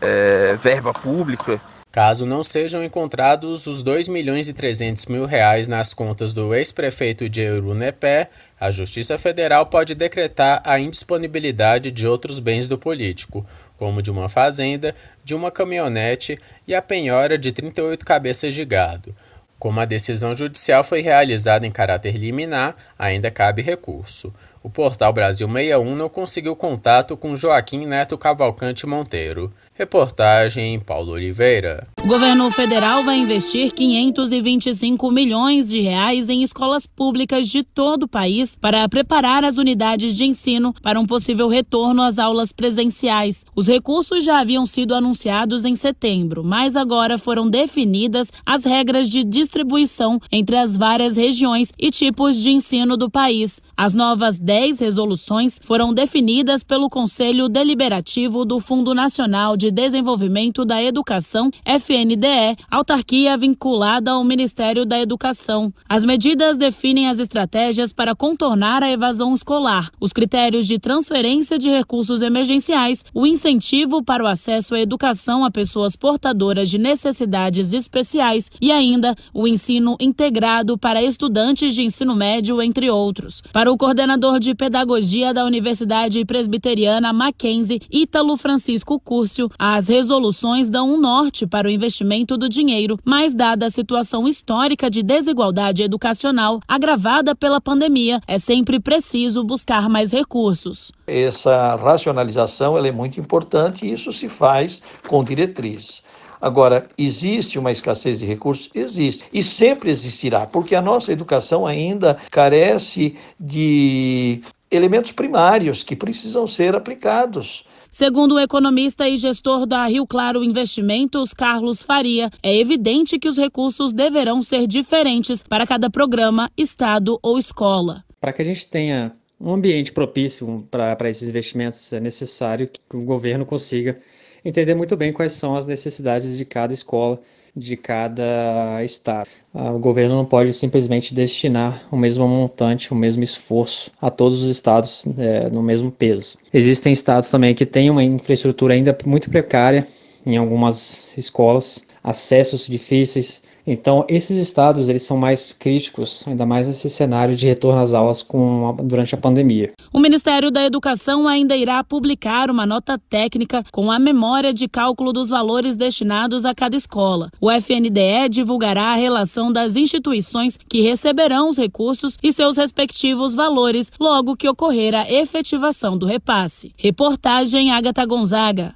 é, 0.00 0.56
verba 0.56 0.92
pública 0.92 1.60
caso 1.96 2.26
não 2.26 2.42
sejam 2.42 2.84
encontrados 2.84 3.66
os 3.66 3.82
2 3.82 4.08
milhões 4.08 4.50
e 4.50 4.52
300 4.52 5.06
mil 5.06 5.24
reais 5.24 5.66
nas 5.66 5.94
contas 5.94 6.34
do 6.34 6.54
ex-prefeito 6.54 7.26
de 7.26 7.40
Eurunepé, 7.40 8.28
a 8.60 8.70
Justiça 8.70 9.16
Federal 9.16 9.64
pode 9.64 9.94
decretar 9.94 10.60
a 10.62 10.78
indisponibilidade 10.78 11.90
de 11.90 12.06
outros 12.06 12.38
bens 12.38 12.68
do 12.68 12.76
político, 12.76 13.46
como 13.78 14.02
de 14.02 14.10
uma 14.10 14.28
fazenda, 14.28 14.94
de 15.24 15.34
uma 15.34 15.50
caminhonete 15.50 16.38
e 16.68 16.74
a 16.74 16.82
penhora 16.82 17.38
de 17.38 17.50
38 17.50 18.04
cabeças 18.04 18.52
de 18.52 18.66
gado. 18.66 19.16
Como 19.58 19.80
a 19.80 19.86
decisão 19.86 20.34
judicial 20.34 20.84
foi 20.84 21.00
realizada 21.00 21.66
em 21.66 21.70
caráter 21.70 22.14
liminar, 22.14 22.76
ainda 22.98 23.30
cabe 23.30 23.62
recurso. 23.62 24.34
O 24.62 24.68
portal 24.68 25.14
Brasil 25.14 25.48
61 25.50 25.96
não 25.96 26.10
conseguiu 26.10 26.54
contato 26.54 27.16
com 27.16 27.34
Joaquim 27.34 27.86
Neto 27.86 28.18
Cavalcante 28.18 28.86
Monteiro. 28.86 29.50
Reportagem 29.78 30.80
Paulo 30.80 31.12
Oliveira. 31.12 31.86
O 32.02 32.08
governo 32.08 32.50
federal 32.50 33.04
vai 33.04 33.18
investir 33.18 33.72
525 33.74 35.10
milhões 35.10 35.68
de 35.68 35.82
reais 35.82 36.30
em 36.30 36.42
escolas 36.42 36.86
públicas 36.86 37.46
de 37.46 37.62
todo 37.62 38.04
o 38.04 38.08
país 38.08 38.56
para 38.56 38.88
preparar 38.88 39.44
as 39.44 39.58
unidades 39.58 40.16
de 40.16 40.24
ensino 40.24 40.72
para 40.80 40.98
um 40.98 41.04
possível 41.04 41.46
retorno 41.46 42.00
às 42.00 42.18
aulas 42.18 42.52
presenciais. 42.52 43.44
Os 43.54 43.66
recursos 43.66 44.24
já 44.24 44.40
haviam 44.40 44.64
sido 44.64 44.94
anunciados 44.94 45.66
em 45.66 45.74
setembro, 45.74 46.42
mas 46.42 46.74
agora 46.74 47.18
foram 47.18 47.50
definidas 47.50 48.32
as 48.46 48.64
regras 48.64 49.10
de 49.10 49.24
distribuição 49.24 50.18
entre 50.32 50.56
as 50.56 50.74
várias 50.74 51.18
regiões 51.18 51.70
e 51.78 51.90
tipos 51.90 52.38
de 52.38 52.50
ensino 52.50 52.96
do 52.96 53.10
país. 53.10 53.60
As 53.76 53.92
novas 53.92 54.38
10 54.38 54.80
resoluções 54.80 55.60
foram 55.62 55.92
definidas 55.92 56.62
pelo 56.62 56.88
Conselho 56.88 57.46
Deliberativo 57.46 58.46
do 58.46 58.58
Fundo 58.58 58.94
Nacional 58.94 59.54
de 59.54 59.65
de 59.66 59.70
Desenvolvimento 59.72 60.64
da 60.64 60.80
Educação, 60.80 61.50
FNDE, 61.64 62.56
autarquia 62.70 63.36
vinculada 63.36 64.12
ao 64.12 64.22
Ministério 64.22 64.86
da 64.86 65.00
Educação. 65.00 65.72
As 65.88 66.04
medidas 66.04 66.56
definem 66.56 67.08
as 67.08 67.18
estratégias 67.18 67.92
para 67.92 68.14
contornar 68.14 68.84
a 68.84 68.90
evasão 68.90 69.34
escolar, 69.34 69.90
os 70.00 70.12
critérios 70.12 70.68
de 70.68 70.78
transferência 70.78 71.58
de 71.58 71.68
recursos 71.68 72.22
emergenciais, 72.22 73.04
o 73.12 73.26
incentivo 73.26 74.04
para 74.04 74.22
o 74.22 74.28
acesso 74.28 74.76
à 74.76 74.80
educação 74.80 75.44
a 75.44 75.50
pessoas 75.50 75.96
portadoras 75.96 76.70
de 76.70 76.78
necessidades 76.78 77.72
especiais 77.72 78.50
e 78.60 78.70
ainda 78.70 79.16
o 79.34 79.48
ensino 79.48 79.96
integrado 79.98 80.78
para 80.78 81.02
estudantes 81.02 81.74
de 81.74 81.82
ensino 81.82 82.14
médio, 82.14 82.62
entre 82.62 82.88
outros. 82.88 83.42
Para 83.52 83.72
o 83.72 83.76
coordenador 83.76 84.38
de 84.38 84.54
pedagogia 84.54 85.34
da 85.34 85.44
Universidade 85.44 86.24
Presbiteriana 86.24 87.12
Mackenzie, 87.12 87.80
Ítalo 87.90 88.36
Francisco 88.36 89.00
Cúrcio, 89.00 89.50
as 89.58 89.88
resoluções 89.88 90.68
dão 90.68 90.92
um 90.92 91.00
norte 91.00 91.46
para 91.46 91.68
o 91.68 91.70
investimento 91.70 92.36
do 92.36 92.48
dinheiro, 92.48 92.98
mas 93.04 93.34
dada 93.34 93.66
a 93.66 93.70
situação 93.70 94.28
histórica 94.28 94.90
de 94.90 95.02
desigualdade 95.02 95.82
educacional 95.82 96.60
agravada 96.66 97.34
pela 97.34 97.60
pandemia, 97.60 98.20
é 98.26 98.38
sempre 98.38 98.78
preciso 98.78 99.42
buscar 99.44 99.88
mais 99.88 100.12
recursos. 100.12 100.92
Essa 101.06 101.76
racionalização 101.76 102.76
é 102.76 102.92
muito 102.92 103.20
importante 103.20 103.84
e 103.84 103.92
isso 103.92 104.12
se 104.12 104.28
faz 104.28 104.80
com 105.08 105.24
diretriz. 105.24 106.02
Agora, 106.40 106.86
existe 106.96 107.58
uma 107.58 107.72
escassez 107.72 108.18
de 108.18 108.26
recursos? 108.26 108.70
Existe. 108.74 109.24
E 109.32 109.42
sempre 109.42 109.90
existirá, 109.90 110.46
porque 110.46 110.74
a 110.74 110.82
nossa 110.82 111.12
educação 111.12 111.66
ainda 111.66 112.18
carece 112.30 113.16
de 113.38 114.42
elementos 114.70 115.12
primários 115.12 115.82
que 115.82 115.96
precisam 115.96 116.46
ser 116.46 116.76
aplicados. 116.76 117.65
Segundo 117.98 118.34
o 118.34 118.38
economista 118.38 119.08
e 119.08 119.16
gestor 119.16 119.64
da 119.64 119.86
Rio 119.86 120.06
Claro 120.06 120.44
Investimentos, 120.44 121.32
Carlos 121.32 121.82
Faria, 121.82 122.28
é 122.42 122.54
evidente 122.54 123.18
que 123.18 123.26
os 123.26 123.38
recursos 123.38 123.94
deverão 123.94 124.42
ser 124.42 124.66
diferentes 124.66 125.42
para 125.42 125.66
cada 125.66 125.88
programa, 125.88 126.50
estado 126.58 127.18
ou 127.22 127.38
escola. 127.38 128.04
Para 128.20 128.34
que 128.34 128.42
a 128.42 128.44
gente 128.44 128.66
tenha 128.66 129.16
um 129.40 129.50
ambiente 129.50 129.92
propício 129.92 130.68
para 130.70 131.08
esses 131.08 131.26
investimentos, 131.30 131.90
é 131.90 131.98
necessário 131.98 132.68
que 132.68 132.80
o 132.94 133.00
governo 133.00 133.46
consiga 133.46 133.96
entender 134.44 134.74
muito 134.74 134.94
bem 134.94 135.10
quais 135.10 135.32
são 135.32 135.56
as 135.56 135.66
necessidades 135.66 136.36
de 136.36 136.44
cada 136.44 136.74
escola 136.74 137.18
de 137.56 137.76
cada 137.76 138.84
estado. 138.84 139.28
Ah, 139.54 139.72
o 139.72 139.78
governo 139.78 140.14
não 140.14 140.24
pode 140.24 140.52
simplesmente 140.52 141.14
destinar 141.14 141.82
o 141.90 141.96
mesmo 141.96 142.28
montante, 142.28 142.92
o 142.92 142.96
mesmo 142.96 143.22
esforço 143.22 143.90
a 144.00 144.10
todos 144.10 144.42
os 144.42 144.50
estados 144.50 145.06
é, 145.16 145.48
no 145.48 145.62
mesmo 145.62 145.90
peso. 145.90 146.36
Existem 146.52 146.92
estados 146.92 147.30
também 147.30 147.54
que 147.54 147.64
têm 147.64 147.88
uma 147.90 148.04
infraestrutura 148.04 148.74
ainda 148.74 148.96
muito 149.06 149.30
precária 149.30 149.88
em 150.26 150.36
algumas 150.36 151.16
escolas, 151.16 151.84
acessos 152.04 152.66
difíceis, 152.66 153.42
então, 153.66 154.04
esses 154.08 154.38
estados 154.38 154.88
eles 154.88 155.02
são 155.02 155.16
mais 155.16 155.52
críticos, 155.52 156.22
ainda 156.26 156.46
mais 156.46 156.68
nesse 156.68 156.88
cenário 156.88 157.34
de 157.34 157.46
retorno 157.46 157.80
às 157.80 157.94
aulas 157.94 158.22
com, 158.22 158.76
durante 158.84 159.14
a 159.14 159.18
pandemia. 159.18 159.72
O 159.92 159.98
Ministério 159.98 160.50
da 160.50 160.64
Educação 160.64 161.26
ainda 161.26 161.56
irá 161.56 161.82
publicar 161.82 162.50
uma 162.50 162.64
nota 162.64 162.98
técnica 163.10 163.64
com 163.72 163.90
a 163.90 163.98
memória 163.98 164.54
de 164.54 164.68
cálculo 164.68 165.12
dos 165.12 165.28
valores 165.28 165.76
destinados 165.76 166.44
a 166.44 166.54
cada 166.54 166.76
escola. 166.76 167.30
O 167.40 167.50
FNDE 167.50 168.28
divulgará 168.30 168.92
a 168.92 168.96
relação 168.96 169.52
das 169.52 169.74
instituições 169.74 170.56
que 170.68 170.80
receberão 170.80 171.48
os 171.48 171.58
recursos 171.58 172.16
e 172.22 172.32
seus 172.32 172.56
respectivos 172.56 173.34
valores 173.34 173.90
logo 173.98 174.36
que 174.36 174.48
ocorrer 174.48 174.94
a 174.94 175.10
efetivação 175.10 175.98
do 175.98 176.06
repasse. 176.06 176.72
Reportagem 176.76 177.72
Agatha 177.72 178.04
Gonzaga. 178.06 178.74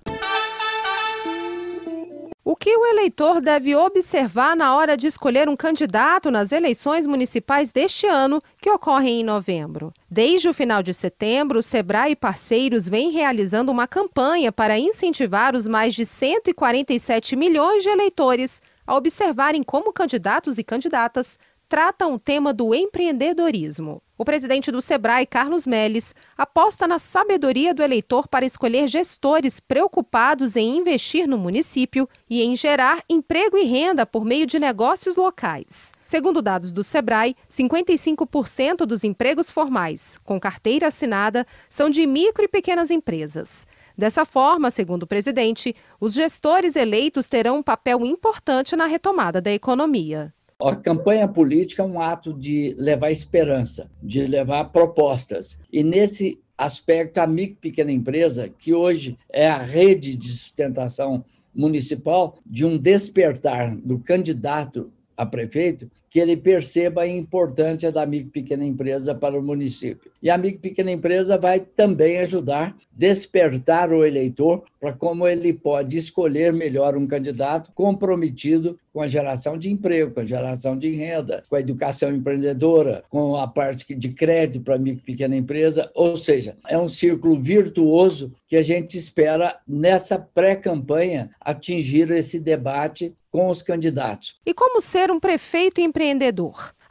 O 2.42 2.56
que 2.56 2.74
o 2.74 2.86
eleitor 2.86 3.38
deve 3.38 3.76
observar 3.76 4.56
na 4.56 4.74
hora 4.74 4.96
de 4.96 5.06
escolher 5.06 5.46
um 5.46 5.54
candidato 5.54 6.30
nas 6.30 6.52
eleições 6.52 7.06
municipais 7.06 7.70
deste 7.70 8.06
ano, 8.06 8.42
que 8.58 8.70
ocorrem 8.70 9.20
em 9.20 9.24
novembro? 9.24 9.92
Desde 10.10 10.48
o 10.48 10.54
final 10.54 10.82
de 10.82 10.94
setembro, 10.94 11.58
o 11.58 11.62
Sebrae 11.62 12.12
e 12.12 12.16
parceiros 12.16 12.88
vêm 12.88 13.10
realizando 13.10 13.70
uma 13.70 13.86
campanha 13.86 14.50
para 14.50 14.78
incentivar 14.78 15.54
os 15.54 15.66
mais 15.66 15.94
de 15.94 16.06
147 16.06 17.36
milhões 17.36 17.82
de 17.82 17.90
eleitores 17.90 18.62
a 18.86 18.96
observarem 18.96 19.62
como 19.62 19.92
candidatos 19.92 20.56
e 20.56 20.64
candidatas 20.64 21.38
tratam 21.70 22.14
o 22.14 22.18
tema 22.18 22.52
do 22.52 22.74
empreendedorismo. 22.74 24.02
O 24.18 24.24
presidente 24.24 24.72
do 24.72 24.82
Sebrae, 24.82 25.24
Carlos 25.24 25.68
Melles, 25.68 26.16
aposta 26.36 26.86
na 26.86 26.98
sabedoria 26.98 27.72
do 27.72 27.80
eleitor 27.80 28.26
para 28.26 28.44
escolher 28.44 28.88
gestores 28.88 29.60
preocupados 29.60 30.56
em 30.56 30.76
investir 30.76 31.28
no 31.28 31.38
município 31.38 32.08
e 32.28 32.42
em 32.42 32.56
gerar 32.56 33.04
emprego 33.08 33.56
e 33.56 33.62
renda 33.62 34.04
por 34.04 34.24
meio 34.24 34.46
de 34.46 34.58
negócios 34.58 35.14
locais. 35.14 35.92
Segundo 36.04 36.42
dados 36.42 36.72
do 36.72 36.82
Sebrae, 36.82 37.36
55% 37.48 38.78
dos 38.84 39.04
empregos 39.04 39.48
formais 39.48 40.18
com 40.24 40.40
carteira 40.40 40.88
assinada 40.88 41.46
são 41.68 41.88
de 41.88 42.04
micro 42.04 42.44
e 42.44 42.48
pequenas 42.48 42.90
empresas. 42.90 43.64
Dessa 43.96 44.24
forma, 44.24 44.72
segundo 44.72 45.04
o 45.04 45.06
presidente, 45.06 45.74
os 46.00 46.14
gestores 46.14 46.74
eleitos 46.74 47.28
terão 47.28 47.58
um 47.58 47.62
papel 47.62 48.04
importante 48.04 48.74
na 48.74 48.86
retomada 48.86 49.40
da 49.40 49.52
economia. 49.52 50.34
A 50.62 50.76
campanha 50.76 51.26
política 51.26 51.82
é 51.82 51.86
um 51.86 52.00
ato 52.00 52.34
de 52.34 52.74
levar 52.76 53.10
esperança, 53.10 53.90
de 54.02 54.26
levar 54.26 54.64
propostas. 54.64 55.58
E 55.72 55.82
nesse 55.82 56.38
aspecto 56.56 57.18
a 57.18 57.26
micro 57.26 57.56
pequena 57.56 57.90
empresa, 57.90 58.48
que 58.48 58.74
hoje 58.74 59.18
é 59.30 59.48
a 59.48 59.56
rede 59.56 60.14
de 60.14 60.28
sustentação 60.28 61.24
municipal, 61.54 62.36
de 62.44 62.64
um 62.66 62.76
despertar 62.76 63.74
do 63.74 63.98
candidato 63.98 64.92
a 65.16 65.24
prefeito, 65.24 65.90
que 66.10 66.18
ele 66.18 66.36
perceba 66.36 67.02
a 67.02 67.08
importância 67.08 67.92
da 67.92 68.04
micro 68.04 68.32
pequena 68.32 68.64
empresa 68.64 69.14
para 69.14 69.38
o 69.38 69.42
município. 69.42 70.10
E 70.20 70.28
a 70.28 70.36
micro 70.36 70.60
pequena 70.60 70.90
empresa 70.90 71.38
vai 71.38 71.60
também 71.60 72.18
ajudar 72.18 72.76
despertar 72.92 73.92
o 73.92 74.04
eleitor 74.04 74.64
para 74.78 74.92
como 74.92 75.26
ele 75.26 75.54
pode 75.54 75.96
escolher 75.96 76.52
melhor 76.52 76.96
um 76.96 77.06
candidato 77.06 77.70
comprometido 77.72 78.78
com 78.92 79.00
a 79.00 79.06
geração 79.06 79.56
de 79.56 79.70
emprego, 79.70 80.12
com 80.12 80.20
a 80.20 80.24
geração 80.24 80.76
de 80.76 80.90
renda, 80.90 81.44
com 81.48 81.56
a 81.56 81.60
educação 81.60 82.12
empreendedora, 82.12 83.04
com 83.08 83.36
a 83.36 83.46
parte 83.46 83.94
de 83.94 84.08
crédito 84.10 84.64
para 84.64 84.74
a 84.74 84.78
micro 84.78 85.00
e 85.00 85.12
pequena 85.12 85.36
empresa, 85.36 85.90
ou 85.94 86.16
seja, 86.16 86.56
é 86.68 86.76
um 86.76 86.88
círculo 86.88 87.40
virtuoso 87.40 88.32
que 88.48 88.56
a 88.56 88.62
gente 88.62 88.98
espera 88.98 89.56
nessa 89.66 90.18
pré-campanha 90.18 91.30
atingir 91.40 92.10
esse 92.10 92.40
debate 92.40 93.14
com 93.30 93.48
os 93.48 93.62
candidatos. 93.62 94.36
E 94.44 94.52
como 94.52 94.80
ser 94.80 95.10
um 95.10 95.20
prefeito 95.20 95.80
empreendedor? 95.80 95.99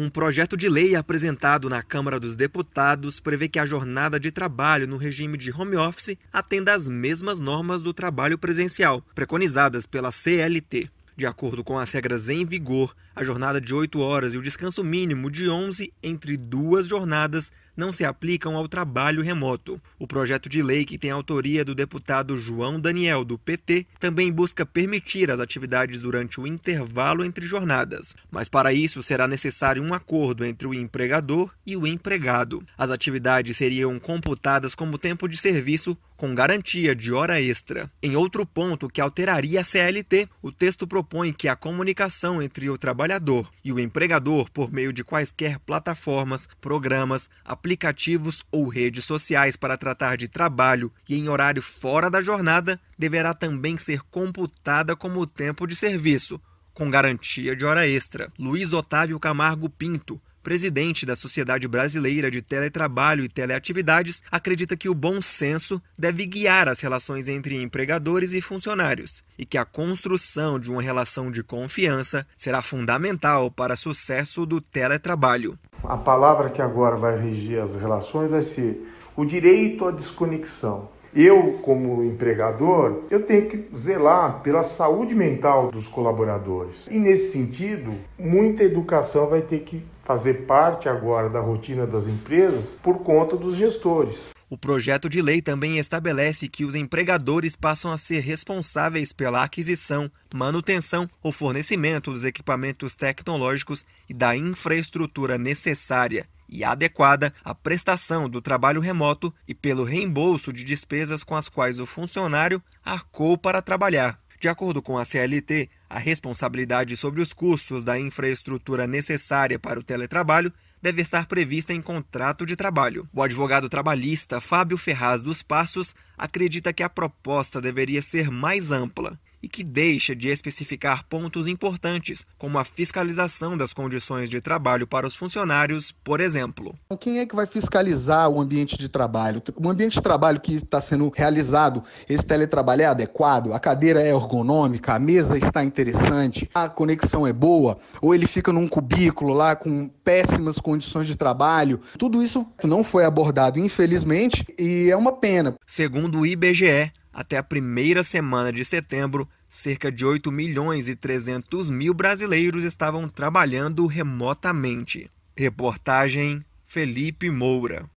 Um 0.00 0.08
projeto 0.08 0.56
de 0.56 0.66
lei 0.66 0.96
apresentado 0.96 1.68
na 1.68 1.82
Câmara 1.82 2.18
dos 2.18 2.34
Deputados 2.34 3.20
prevê 3.20 3.50
que 3.50 3.58
a 3.58 3.66
jornada 3.66 4.18
de 4.18 4.30
trabalho 4.30 4.88
no 4.88 4.96
regime 4.96 5.36
de 5.36 5.52
home 5.52 5.76
office 5.76 6.16
atenda 6.32 6.72
às 6.72 6.88
mesmas 6.88 7.38
normas 7.38 7.82
do 7.82 7.92
trabalho 7.92 8.38
presencial, 8.38 9.04
preconizadas 9.14 9.84
pela 9.84 10.10
CLT. 10.10 10.88
De 11.18 11.26
acordo 11.26 11.62
com 11.62 11.78
as 11.78 11.92
regras 11.92 12.30
em 12.30 12.46
vigor, 12.46 12.96
a 13.14 13.24
jornada 13.24 13.60
de 13.60 13.74
8 13.74 14.00
horas 14.00 14.34
e 14.34 14.38
o 14.38 14.42
descanso 14.42 14.82
mínimo 14.84 15.30
de 15.30 15.48
11 15.48 15.92
entre 16.02 16.36
duas 16.36 16.86
jornadas 16.86 17.50
não 17.80 17.90
se 17.90 18.04
aplicam 18.04 18.56
ao 18.56 18.68
trabalho 18.68 19.22
remoto. 19.22 19.80
O 19.98 20.06
projeto 20.06 20.48
de 20.48 20.62
lei, 20.62 20.84
que 20.84 20.98
tem 20.98 21.10
autoria 21.10 21.64
do 21.64 21.74
deputado 21.74 22.36
João 22.36 22.78
Daniel, 22.78 23.24
do 23.24 23.38
PT, 23.38 23.86
também 23.98 24.30
busca 24.30 24.66
permitir 24.66 25.30
as 25.30 25.40
atividades 25.40 26.02
durante 26.02 26.38
o 26.38 26.46
intervalo 26.46 27.24
entre 27.24 27.46
jornadas. 27.46 28.14
Mas 28.30 28.48
para 28.48 28.72
isso 28.72 29.02
será 29.02 29.26
necessário 29.26 29.82
um 29.82 29.94
acordo 29.94 30.44
entre 30.44 30.66
o 30.66 30.74
empregador 30.74 31.50
e 31.66 31.74
o 31.76 31.86
empregado. 31.86 32.62
As 32.76 32.90
atividades 32.90 33.56
seriam 33.56 33.98
computadas 33.98 34.74
como 34.74 34.98
tempo 34.98 35.26
de 35.26 35.38
serviço 35.38 35.96
com 36.20 36.34
garantia 36.34 36.94
de 36.94 37.10
hora 37.12 37.40
extra. 37.40 37.90
Em 38.02 38.14
outro 38.14 38.44
ponto 38.44 38.90
que 38.90 39.00
alteraria 39.00 39.62
a 39.62 39.64
CLT, 39.64 40.28
o 40.42 40.52
texto 40.52 40.86
propõe 40.86 41.32
que 41.32 41.48
a 41.48 41.56
comunicação 41.56 42.42
entre 42.42 42.68
o 42.68 42.76
trabalhador 43.00 43.50
e 43.64 43.72
o 43.72 43.80
empregador 43.80 44.50
por 44.50 44.70
meio 44.70 44.92
de 44.92 45.02
quaisquer 45.02 45.58
plataformas, 45.60 46.46
programas, 46.60 47.30
aplicativos 47.42 48.44
ou 48.52 48.68
redes 48.68 49.06
sociais 49.06 49.56
para 49.56 49.78
tratar 49.78 50.18
de 50.18 50.28
trabalho 50.28 50.92
e 51.08 51.16
em 51.18 51.26
horário 51.26 51.62
fora 51.62 52.10
da 52.10 52.20
jornada 52.20 52.78
deverá 52.98 53.32
também 53.32 53.78
ser 53.78 54.02
computada 54.10 54.94
como 54.94 55.26
tempo 55.26 55.66
de 55.66 55.74
serviço, 55.74 56.38
com 56.74 56.90
garantia 56.90 57.56
de 57.56 57.64
hora 57.64 57.88
extra. 57.88 58.30
Luiz 58.38 58.74
Otávio 58.74 59.18
Camargo 59.18 59.70
Pinto, 59.70 60.20
presidente 60.42 61.06
da 61.06 61.14
Sociedade 61.16 61.68
Brasileira 61.68 62.30
de 62.30 62.42
Teletrabalho 62.42 63.24
e 63.24 63.28
Teleatividades, 63.28 64.22
acredita 64.30 64.76
que 64.76 64.88
o 64.88 64.94
bom 64.94 65.20
senso 65.20 65.80
deve 65.98 66.26
guiar 66.26 66.68
as 66.68 66.80
relações 66.80 67.28
entre 67.28 67.60
empregadores 67.60 68.32
e 68.32 68.40
funcionários 68.40 69.22
e 69.38 69.46
que 69.46 69.58
a 69.58 69.64
construção 69.64 70.58
de 70.58 70.70
uma 70.70 70.82
relação 70.82 71.30
de 71.30 71.42
confiança 71.42 72.26
será 72.36 72.62
fundamental 72.62 73.50
para 73.50 73.74
o 73.74 73.76
sucesso 73.76 74.44
do 74.44 74.60
teletrabalho. 74.60 75.58
A 75.84 75.96
palavra 75.96 76.50
que 76.50 76.60
agora 76.60 76.96
vai 76.96 77.20
regir 77.20 77.60
as 77.60 77.74
relações 77.74 78.30
vai 78.30 78.42
ser 78.42 78.86
o 79.16 79.24
direito 79.24 79.86
à 79.86 79.90
desconexão. 79.90 80.88
Eu, 81.12 81.58
como 81.60 82.04
empregador, 82.04 83.02
eu 83.10 83.24
tenho 83.24 83.48
que 83.48 83.68
zelar 83.76 84.40
pela 84.42 84.62
saúde 84.62 85.14
mental 85.14 85.70
dos 85.70 85.88
colaboradores. 85.88 86.86
E 86.88 86.98
nesse 86.98 87.32
sentido, 87.32 87.96
muita 88.16 88.62
educação 88.62 89.28
vai 89.28 89.42
ter 89.42 89.60
que 89.60 89.84
fazer 90.10 90.44
parte 90.44 90.88
agora 90.88 91.30
da 91.30 91.38
rotina 91.38 91.86
das 91.86 92.08
empresas 92.08 92.76
por 92.82 92.98
conta 92.98 93.36
dos 93.36 93.54
gestores. 93.54 94.30
O 94.48 94.58
projeto 94.58 95.08
de 95.08 95.22
lei 95.22 95.40
também 95.40 95.78
estabelece 95.78 96.48
que 96.48 96.64
os 96.64 96.74
empregadores 96.74 97.54
passam 97.54 97.92
a 97.92 97.96
ser 97.96 98.18
responsáveis 98.18 99.12
pela 99.12 99.44
aquisição, 99.44 100.10
manutenção 100.34 101.08
ou 101.22 101.30
fornecimento 101.30 102.10
dos 102.10 102.24
equipamentos 102.24 102.96
tecnológicos 102.96 103.84
e 104.08 104.12
da 104.12 104.34
infraestrutura 104.34 105.38
necessária 105.38 106.26
e 106.48 106.64
adequada 106.64 107.32
à 107.44 107.54
prestação 107.54 108.28
do 108.28 108.42
trabalho 108.42 108.80
remoto 108.80 109.32
e 109.46 109.54
pelo 109.54 109.84
reembolso 109.84 110.52
de 110.52 110.64
despesas 110.64 111.22
com 111.22 111.36
as 111.36 111.48
quais 111.48 111.78
o 111.78 111.86
funcionário 111.86 112.60
arcou 112.84 113.38
para 113.38 113.62
trabalhar. 113.62 114.18
De 114.40 114.48
acordo 114.48 114.82
com 114.82 114.98
a 114.98 115.04
CLT, 115.04 115.70
a 115.90 115.98
responsabilidade 115.98 116.96
sobre 116.96 117.20
os 117.20 117.32
custos 117.32 117.84
da 117.84 117.98
infraestrutura 117.98 118.86
necessária 118.86 119.58
para 119.58 119.80
o 119.80 119.82
teletrabalho 119.82 120.52
deve 120.80 121.02
estar 121.02 121.26
prevista 121.26 121.74
em 121.74 121.82
contrato 121.82 122.46
de 122.46 122.54
trabalho. 122.54 123.08
O 123.12 123.20
advogado 123.20 123.68
trabalhista 123.68 124.40
Fábio 124.40 124.78
Ferraz 124.78 125.20
dos 125.20 125.42
Passos 125.42 125.94
acredita 126.16 126.72
que 126.72 126.84
a 126.84 126.88
proposta 126.88 127.60
deveria 127.60 128.00
ser 128.00 128.30
mais 128.30 128.70
ampla 128.70 129.18
e 129.42 129.48
que 129.48 129.64
deixa 129.64 130.14
de 130.14 130.28
especificar 130.28 131.04
pontos 131.08 131.46
importantes, 131.46 132.24
como 132.36 132.58
a 132.58 132.64
fiscalização 132.64 133.56
das 133.56 133.72
condições 133.72 134.28
de 134.28 134.40
trabalho 134.40 134.86
para 134.86 135.06
os 135.06 135.14
funcionários, 135.14 135.92
por 136.04 136.20
exemplo. 136.20 136.74
Quem 136.98 137.18
é 137.18 137.26
que 137.26 137.34
vai 137.34 137.46
fiscalizar 137.46 138.28
o 138.28 138.40
ambiente 138.40 138.76
de 138.76 138.88
trabalho? 138.88 139.42
O 139.56 139.68
ambiente 139.68 139.94
de 139.94 140.02
trabalho 140.02 140.40
que 140.40 140.54
está 140.54 140.80
sendo 140.80 141.08
realizado, 141.14 141.82
esse 142.08 142.26
teletrabalho 142.26 142.82
é 142.82 142.86
adequado? 142.86 143.52
A 143.52 143.60
cadeira 143.60 144.02
é 144.02 144.10
ergonômica? 144.10 144.94
A 144.94 144.98
mesa 144.98 145.38
está 145.38 145.64
interessante? 145.64 146.48
A 146.54 146.68
conexão 146.68 147.26
é 147.26 147.32
boa? 147.32 147.78
Ou 148.00 148.14
ele 148.14 148.26
fica 148.26 148.52
num 148.52 148.68
cubículo 148.68 149.32
lá 149.32 149.56
com 149.56 149.88
péssimas 150.04 150.58
condições 150.58 151.06
de 151.06 151.16
trabalho? 151.16 151.80
Tudo 151.98 152.22
isso 152.22 152.46
não 152.62 152.84
foi 152.84 153.04
abordado, 153.04 153.58
infelizmente, 153.58 154.44
e 154.58 154.88
é 154.90 154.96
uma 154.96 155.12
pena. 155.12 155.54
Segundo 155.66 156.20
o 156.20 156.26
IBGE, 156.26 156.92
Até 157.12 157.36
a 157.36 157.42
primeira 157.42 158.02
semana 158.02 158.52
de 158.52 158.64
setembro, 158.64 159.28
cerca 159.48 159.90
de 159.90 160.04
8 160.04 160.30
milhões 160.30 160.88
e 160.88 160.94
300 160.94 161.68
mil 161.68 161.92
brasileiros 161.92 162.64
estavam 162.64 163.08
trabalhando 163.08 163.86
remotamente. 163.86 165.10
Reportagem 165.36 166.44
Felipe 166.64 167.30
Moura. 167.30 167.88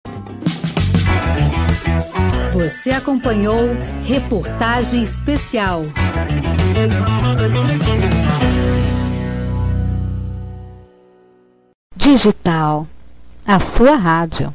Você 2.53 2.91
acompanhou 2.91 3.69
Reportagem 4.05 5.03
Especial. 5.03 5.83
Digital, 11.97 12.87
a 13.47 13.59
sua 13.59 13.97
rádio. 13.97 14.55